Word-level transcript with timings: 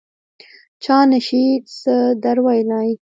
چا 0.83 0.97
نه 1.11 1.19
شي 1.27 1.45
څه 1.79 1.95
در 2.23 2.37
ویلای. 2.45 2.91